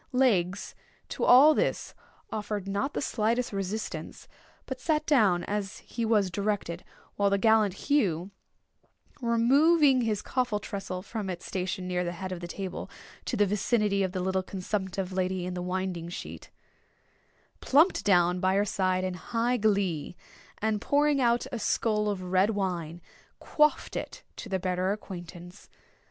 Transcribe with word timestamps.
Legs 0.13 0.73
to 1.09 1.23
all 1.23 1.53
this 1.53 1.93
offered 2.31 2.67
not 2.67 2.95
the 2.95 3.03
slightest 3.03 3.53
resistance, 3.53 4.27
but 4.65 4.79
sat 4.81 5.05
down 5.05 5.43
as 5.43 5.77
he 5.77 6.03
was 6.03 6.31
directed; 6.31 6.83
while 7.17 7.29
the 7.29 7.37
gallant 7.37 7.75
Hugh, 7.75 8.31
removing 9.21 10.01
his 10.01 10.23
coffin 10.23 10.59
tressel 10.59 11.03
from 11.03 11.29
its 11.29 11.45
station 11.45 11.87
near 11.87 12.03
the 12.03 12.13
head 12.13 12.31
of 12.31 12.39
the 12.39 12.47
table, 12.47 12.89
to 13.25 13.37
the 13.37 13.45
vicinity 13.45 14.01
of 14.01 14.11
the 14.11 14.21
little 14.21 14.41
consumptive 14.41 15.13
lady 15.13 15.45
in 15.45 15.53
the 15.53 15.61
winding 15.61 16.09
sheet, 16.09 16.49
plumped 17.59 18.03
down 18.03 18.39
by 18.39 18.55
her 18.55 18.65
side 18.65 19.03
in 19.03 19.13
high 19.13 19.57
glee, 19.57 20.15
and 20.63 20.81
pouring 20.81 21.21
out 21.21 21.45
a 21.51 21.59
skull 21.59 22.09
of 22.09 22.23
red 22.23 22.49
wine, 22.49 23.01
quaffed 23.37 23.95
it 23.95 24.23
to 24.35 24.49
their 24.49 24.57
better 24.57 24.91
acquaintance. 24.93 25.69